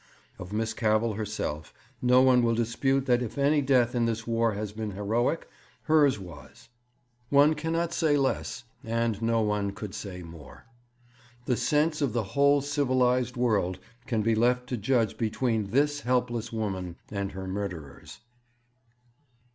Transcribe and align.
Of 0.39 0.51
Miss 0.51 0.73
Cavell 0.73 1.13
herself 1.13 1.75
no 2.01 2.23
one 2.23 2.41
will 2.41 2.55
dispute 2.55 3.05
that 3.05 3.21
if 3.21 3.37
any 3.37 3.61
death 3.61 3.93
in 3.93 4.07
this 4.07 4.25
War 4.25 4.53
has 4.53 4.71
been 4.71 4.93
heroic, 4.93 5.47
hers 5.83 6.17
was; 6.17 6.69
one 7.29 7.53
cannot 7.53 7.93
say 7.93 8.17
less, 8.17 8.63
and 8.83 9.21
no 9.21 9.41
one 9.41 9.69
could 9.73 9.93
say 9.93 10.23
more. 10.23 10.65
The 11.45 11.55
sense 11.55 12.01
of 12.01 12.13
the 12.13 12.23
whole 12.33 12.61
civilized 12.61 13.37
world 13.37 13.77
can 14.07 14.23
be 14.23 14.33
left 14.33 14.65
to 14.69 14.75
judge 14.77 15.19
between 15.19 15.67
this 15.67 15.99
helpless 15.99 16.51
woman 16.51 16.95
and 17.11 17.33
her 17.33 17.45
murderers.' 17.45 18.21